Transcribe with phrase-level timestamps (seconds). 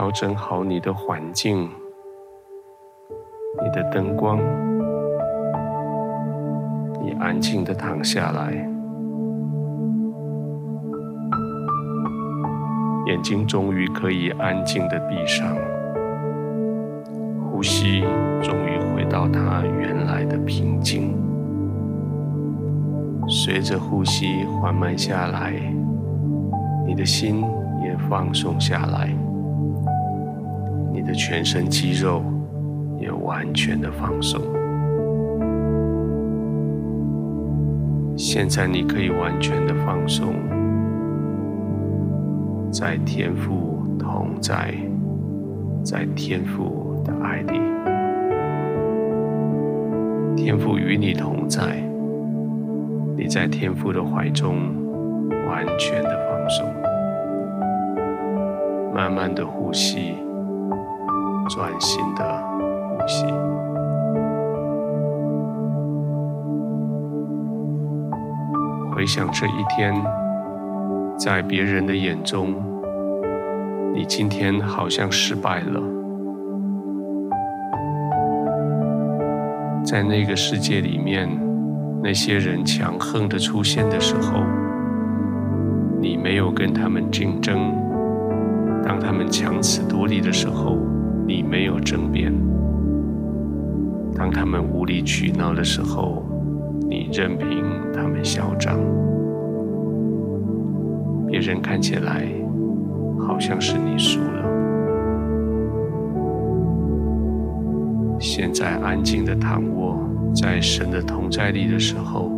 [0.00, 1.68] 调整好你的环境、
[3.62, 4.38] 你的灯光，
[7.02, 8.50] 你安静的躺下来，
[13.08, 15.54] 眼睛终于可以安静的闭上，
[17.52, 18.00] 呼吸
[18.40, 21.14] 终于回到它原来的平静。
[23.28, 25.52] 随着呼吸缓慢下来，
[26.86, 27.44] 你的心
[27.84, 29.14] 也放松下来，
[31.00, 32.22] 你的全身肌肉
[32.98, 34.38] 也完全的放松。
[38.14, 40.34] 现在你可以完全的放松，
[42.70, 44.74] 在天父同在，
[45.82, 47.58] 在天父的爱里，
[50.36, 51.82] 天父与你同在。
[53.16, 54.58] 你在天父的怀中，
[55.48, 56.68] 完全的放松，
[58.94, 60.12] 慢慢的呼吸，
[61.52, 62.42] 专心的
[62.88, 63.26] 呼吸。
[68.94, 69.92] 回想这一天，
[71.18, 72.54] 在别人的眼中，
[73.92, 75.82] 你今天好像失败了，
[79.84, 81.28] 在那个世界里面。
[82.02, 84.40] 那些人强横的出现的时候，
[86.00, 87.58] 你没有跟他们竞争；
[88.82, 90.78] 当他们强词夺理的时候，
[91.30, 92.32] 你没有争辩；
[94.16, 96.24] 当他们无理取闹的时候，
[96.88, 97.46] 你任凭
[97.94, 98.76] 他们嚣张。
[101.28, 102.26] 别人看起来
[103.20, 104.44] 好像是你输了，
[108.18, 110.00] 现在安静的躺卧。
[110.34, 112.28] 在神的同在里的时候，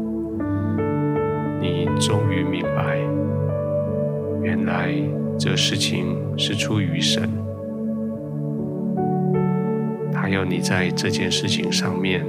[1.63, 2.99] 你终于明白，
[4.43, 4.93] 原来
[5.39, 7.42] 这事情是出于神。
[10.33, 12.25] 要你在这件事情上面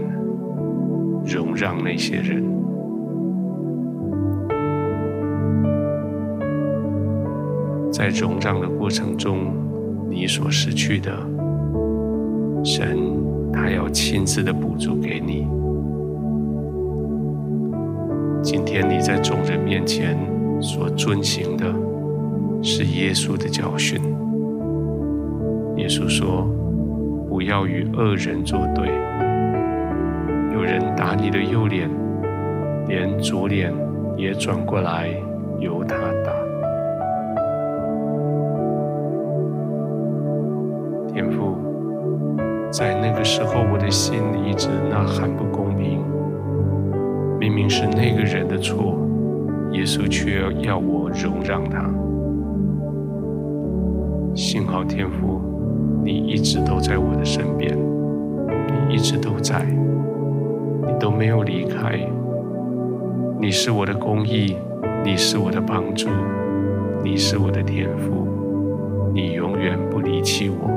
[1.25, 2.43] 容让那些人，
[7.91, 9.53] 在容让的过程中，
[10.09, 11.11] 你所失去的，
[12.63, 13.23] 神。
[13.55, 15.47] 他要亲自的补足给你。
[18.41, 20.17] 今天你在众人面前
[20.59, 21.71] 所遵行的，
[22.63, 24.01] 是耶稣的教训。
[25.77, 26.47] 耶稣说
[27.33, 28.87] ：“不要与恶人作对。
[30.53, 31.89] 有人打你的右脸，
[32.87, 33.73] 连左脸
[34.15, 35.09] 也转过来
[35.57, 36.31] 由他打。”
[41.11, 41.57] 天父。
[42.71, 45.99] 在那个时候，我的心里一直呐喊不公平。
[47.39, 48.95] 明明是那个人的错，
[49.71, 51.83] 耶稣却要我容让他。
[54.35, 55.41] 幸好天父，
[56.03, 59.65] 你一直都在我的身边，你一直都在，
[60.85, 61.97] 你都没有离开。
[63.39, 64.57] 你是我的公义，
[65.03, 66.09] 你是我的帮助，
[67.01, 68.27] 你是我的天赋，
[69.13, 70.69] 你永远不离弃我。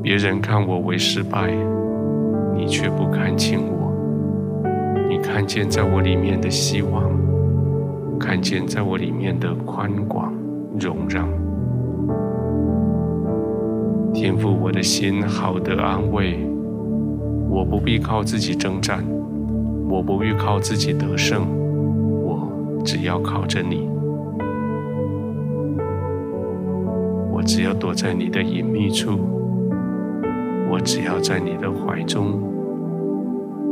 [0.00, 1.52] 别人看我为失败，
[2.54, 3.92] 你却不看轻我。
[5.08, 7.02] 你看见在我里面的希望，
[8.18, 10.32] 看见在我里面的宽广、
[10.78, 11.28] 容让。
[14.12, 16.38] 天父，我的心好得安慰。
[17.48, 19.04] 我不必靠自己征战，
[19.88, 21.46] 我不必靠自己得胜，
[22.22, 22.48] 我
[22.84, 23.88] 只要靠着你。
[27.32, 29.18] 我只要躲在你的隐秘处。
[30.70, 32.40] 我只要在你的怀中，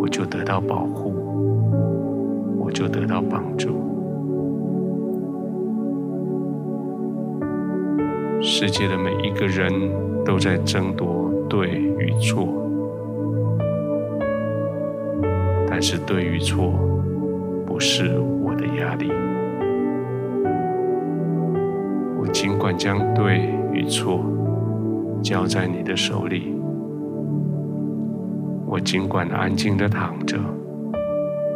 [0.01, 1.13] 我就得到保护，
[2.59, 3.69] 我就得到帮助。
[8.41, 9.71] 世界的每一个人
[10.27, 12.49] 都在争夺对与错，
[15.69, 16.73] 但是对与错
[17.65, 19.13] 不是我的压力。
[22.19, 24.21] 我尽管将对与错
[25.23, 26.53] 交在你的手里。
[28.67, 30.37] 我尽管安静的躺着，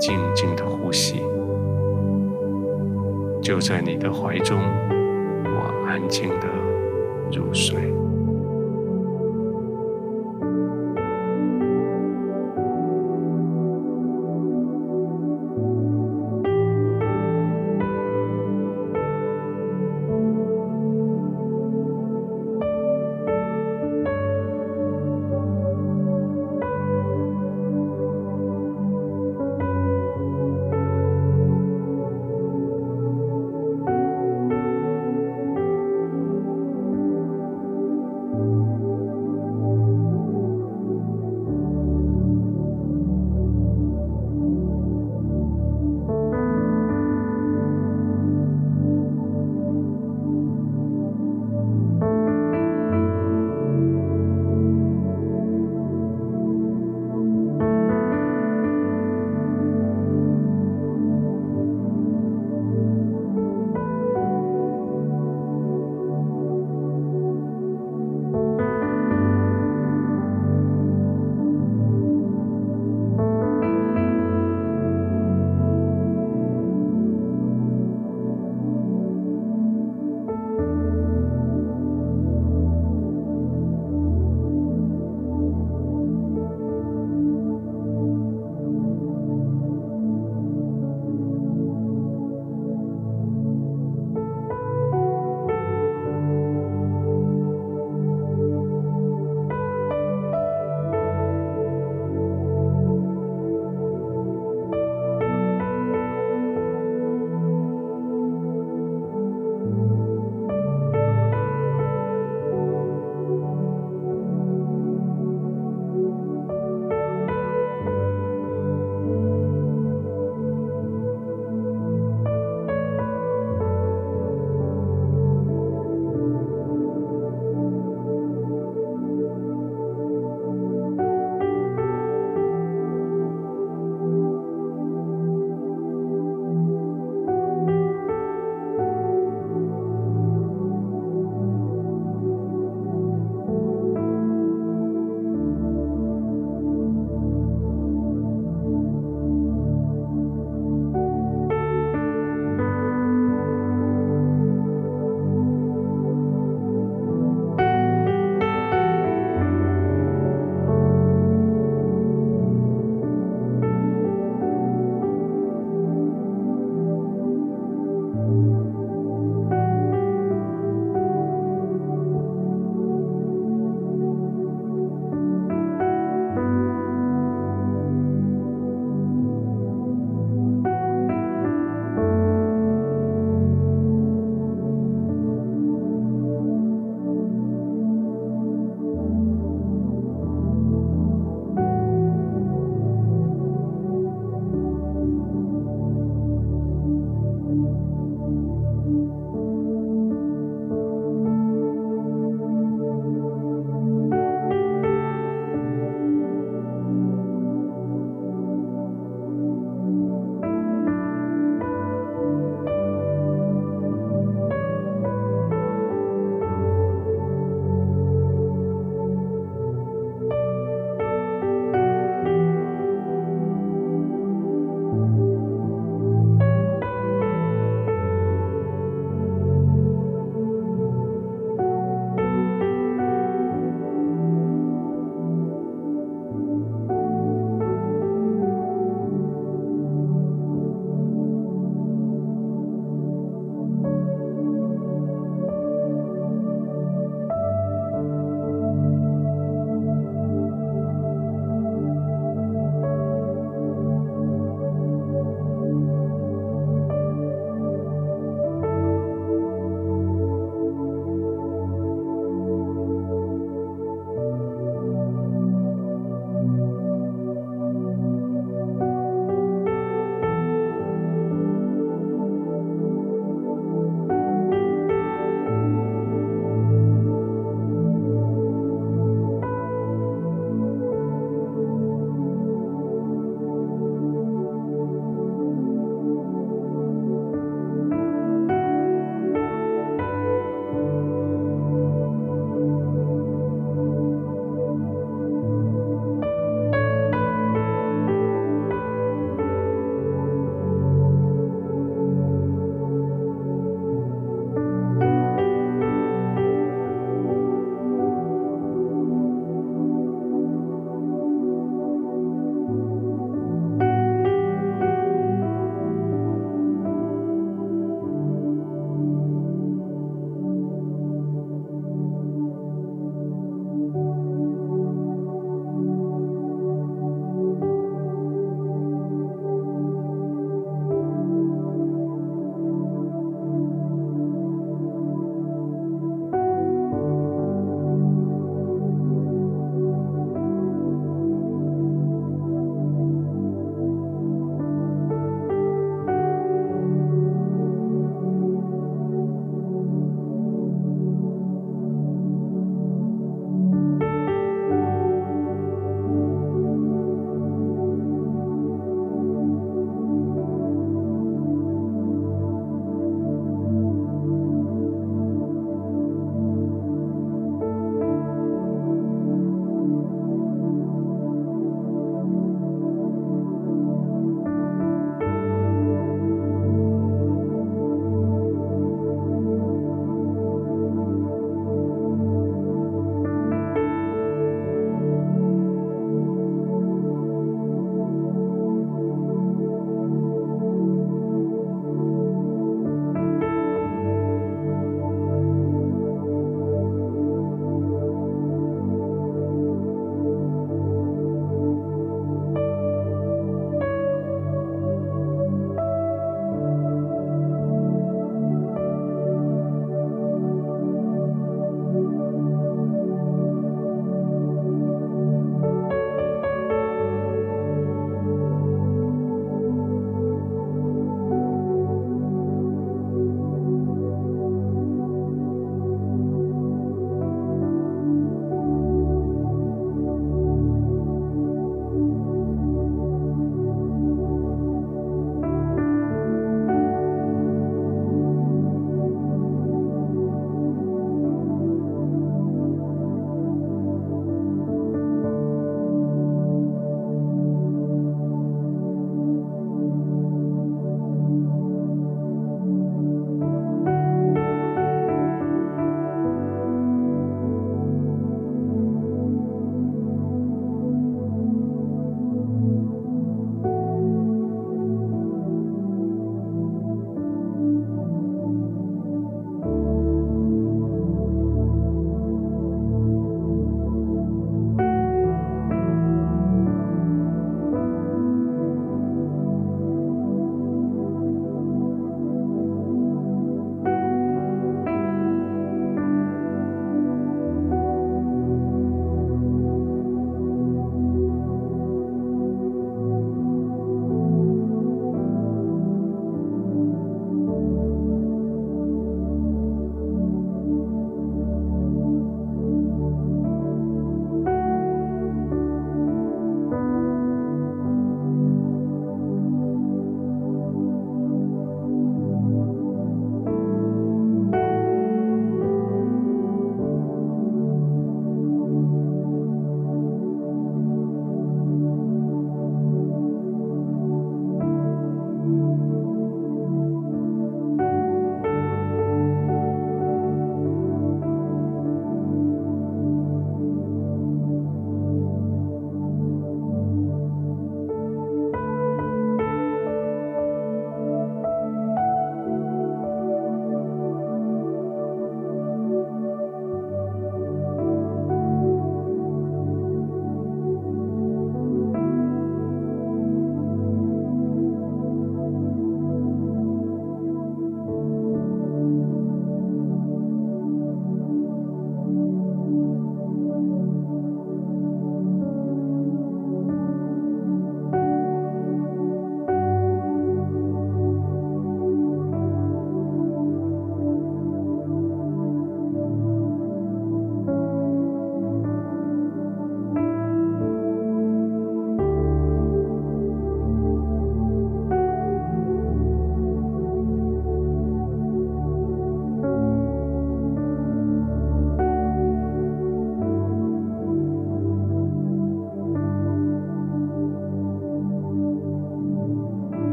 [0.00, 1.20] 静静的呼吸，
[3.42, 6.48] 就在你的怀中，我安静的
[7.30, 7.92] 入睡。